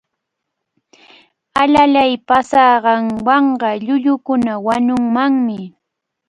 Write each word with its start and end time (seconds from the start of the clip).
Alalay 1.61 2.11
paasanqanwanqa 2.27 3.69
llullukuna 3.85 4.53
wañunmanmi. 4.65 5.59